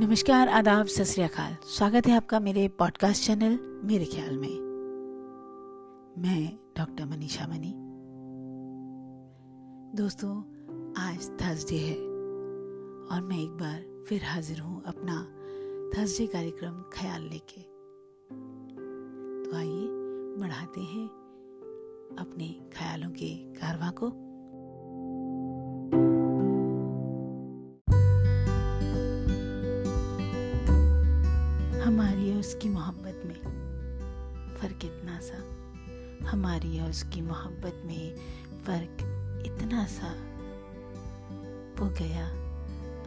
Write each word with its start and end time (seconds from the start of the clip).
नमस्कार, 0.00 0.48
आदाब 0.48 0.86
सत 0.86 1.04
स्वागत 1.64 2.06
है 2.06 2.16
आपका 2.16 2.40
मेरे 2.40 2.68
पॉडकास्ट 2.68 3.26
चैनल 3.26 3.80
मेरे 3.84 4.04
ख्याल 4.04 4.36
में। 4.38 4.58
मैं 6.18 6.58
डॉक्टर 6.78 7.06
मनीषा 7.06 7.46
मनी। 7.46 7.72
दोस्तों, 10.02 10.40
आज 10.98 11.30
थर्सडे 11.30 11.76
है 11.76 11.94
और 13.06 13.20
मैं 13.22 13.38
एक 13.38 13.50
बार 13.50 14.04
फिर 14.08 14.24
हाजिर 14.24 14.60
हूँ 14.60 14.82
अपना 14.86 15.24
थर्सडे 15.96 16.26
कार्यक्रम 16.26 16.82
ख्याल 16.82 17.22
लेके। 17.22 17.60
तो 19.44 19.56
आइए 19.56 19.88
बढ़ाते 20.40 20.80
हैं 20.80 21.06
अपने 22.18 22.70
ख्यालों 22.76 23.10
के 23.10 23.34
कारवा 23.34 23.90
को। 23.90 24.29
हमारी 31.90 32.32
और 32.32 32.40
उसकी 32.40 32.68
मोहब्बत 32.68 33.22
में 33.26 33.40
फ़र्क 34.60 34.84
इतना 34.84 35.20
सा। 35.20 35.38
हमारी 36.28 36.80
और 36.80 36.90
उसकी 36.90 37.20
मोहब्बत 37.20 37.82
में 37.86 38.16
फ़र्क 38.64 38.96
इतना 39.46 39.86
सा 39.86 40.10
वो 41.80 41.90
गया 41.90 42.26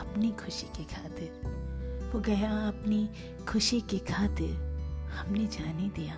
अपनी 0.00 0.32
खुशी 0.32 0.66
की 0.66 0.84
खातिर। 0.84 1.28
वो 2.14 2.20
गया 2.20 2.68
अपनी 2.68 3.10
खुशी 3.48 3.80
की 3.80 3.98
खातिर। 3.98 4.50
हमने 5.12 5.46
जाने 5.46 5.88
दिया। 5.88 6.14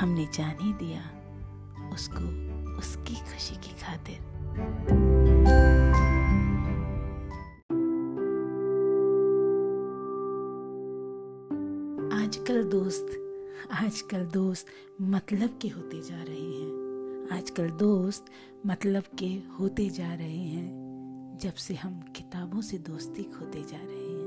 हमने 0.00 0.28
जाने 0.34 0.72
दिया 0.72 1.02
उसको 1.92 2.24
उसकी 2.76 3.14
खुशी 3.14 3.54
की 3.56 3.70
खातिर। 3.70 5.05
आजकल 12.12 12.64
दोस्त 12.64 13.06
आजकल 13.72 14.26
दोस्त 14.26 14.66
मतलब 15.02 15.58
के 15.62 15.68
होते 15.68 16.02
जा 16.02 16.22
रहे 16.22 16.52
हैं। 16.52 17.28
आजकल 17.32 17.70
दोस्त 17.70 18.24
मतलब 18.66 19.02
के 19.18 19.26
होते 19.26 19.88
जा 19.90 20.14
रहे 20.14 20.36
हैं, 20.36 21.38
जब 21.42 21.54
से 21.54 21.74
हम 21.74 22.00
किताबों 22.00 22.60
से 22.60 22.78
दोस्ती 22.78 23.22
खोते 23.22 23.62
जा 23.62 23.76
रहे 23.76 24.08
हैं। 24.08 24.26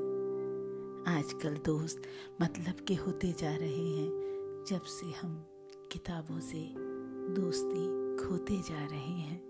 आजकल 1.08 1.58
दोस्त 1.66 2.02
मतलब 2.42 2.86
के 2.88 2.94
होते 2.94 3.36
जा 3.40 3.56
रहे 3.56 3.90
हैं, 3.90 4.10
जब 4.70 4.82
से 4.82 5.06
हम 5.22 5.46
किताबों 5.92 6.40
से 6.40 6.74
दोस्ती 7.42 7.86
खोते 8.24 8.58
जा 8.58 8.86
रहे 8.86 9.20
हैं। 9.20 9.42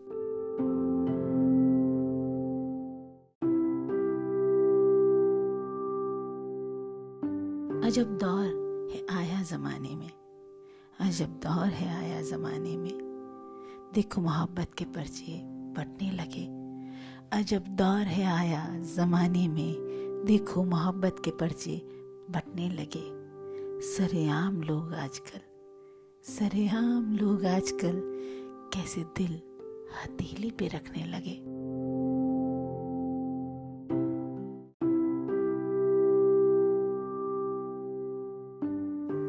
अजब 7.89 8.17
दौर 8.17 8.45
है 8.93 9.17
आया 9.17 9.43
जमाने 9.43 9.95
में। 9.95 10.11
अजब 10.99 11.27
दौर 11.27 11.67
है 11.67 11.97
आया 11.97 12.21
जमाने 12.21 12.77
में। 12.77 13.91
देखो 13.93 14.21
मोहब्बत 14.21 14.73
के 14.77 14.85
पर्चे 14.85 15.41
बटने 15.45 16.11
लगे। 16.11 16.45
अजब 17.39 17.63
दौर 17.67 18.01
है 18.01 18.25
आया 18.25 18.79
जमाने 18.95 19.47
में। 19.47 19.73
देखो 20.25 20.63
मोहब्बत 20.63 21.15
के 21.25 21.31
पर्चे 21.31 21.81
बटने 22.29 22.69
लगे। 22.69 23.03
सरेआम 23.81 24.61
लोग 24.61 24.93
आजकल, 24.93 25.39
सरेआम 26.23 27.15
लोग 27.15 27.45
आजकल 27.45 28.01
कैसे 28.73 29.03
दिल 29.03 29.41
हथेली 30.03 30.51
पे 30.51 30.67
रखने 30.67 31.05
लगे। 31.05 31.48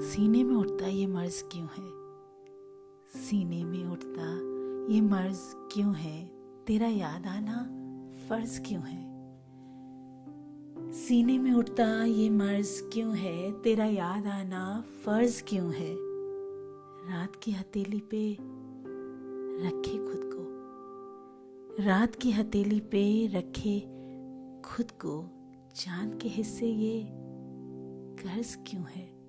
सीने 0.01 0.45
में 0.45 0.55
उठता 0.55 0.87
ये 0.87 1.07
मर्ज 1.07 1.45
क्यों 1.53 1.67
है? 1.67 1.91
सीने 3.21 3.65
में 3.65 3.85
उठता 3.85 4.51
ये 4.95 5.01
मर्ज 5.01 5.39
क्यों 5.73 5.95
है? 5.95 6.27
तेरा 6.67 6.87
याद 6.87 7.27
आना 7.27 7.57
फ़र्ज़ 8.29 8.61
क्यों 8.61 8.83
है? 8.83 9.11
सीने 10.93 11.39
में 11.39 11.53
उठता 11.53 12.05
ये 12.05 12.31
मर्ज 12.31 12.91
क्यों 12.93 13.17
है? 13.17 13.63
तेरा 13.63 13.85
याद 13.85 14.27
आना 14.27 14.85
फ़र्ज़ 15.05 15.43
क्यों 15.45 15.73
है? 15.73 15.97
रात 17.11 17.37
की 17.37 17.53
हथेली 17.53 18.01
पे 18.01 18.33
रखे 19.67 19.99
खुद 19.99 20.31
को। 20.35 20.47
रात 21.83 22.15
की 22.15 22.31
हथेली 22.31 22.81
पे 22.81 23.27
रखे 23.27 23.81
खुद 24.63 24.91
को। 24.91 25.29
चाँद 25.75 26.19
के 26.23 26.29
हिस्से 26.29 26.67
ये 26.67 27.07
कर्ज 28.23 28.59
क्यों 28.69 28.85
है? 28.85 29.20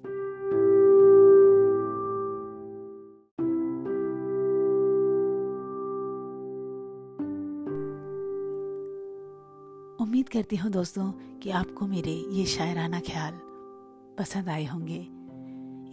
उम्मीद 10.22 10.34
करती 10.34 10.56
हूँ 10.56 10.70
दोस्तों 10.72 11.40
कि 11.40 11.50
आपको 11.50 11.88
मेरे 11.88 12.12
ये 12.30 12.46
शायराना 12.46 13.00
ख्याल 13.00 13.34
पसंद 14.20 14.50
आए 14.50 14.66
होंगे। 14.66 15.00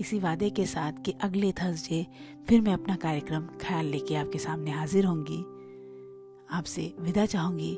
इसी 0.01 0.19
वादे 0.19 0.51
के 0.51 0.67
साथ 0.67 1.01
कि 1.05 1.15
अगले 1.21 1.53
थर्सडे 1.53 2.07
फिर 2.49 2.61
मैं 2.61 2.73
अपना 2.73 2.97
कार्यक्रम 2.97 3.47
ख्याल 3.61 3.87
लेके 3.87 4.15
आपके 4.15 4.39
सामने 4.39 4.71
हाजिर 4.71 5.05
होंगी। 5.05 5.41
आपसे 6.57 6.95
विदा 7.01 7.27
चाहूँगी। 7.27 7.77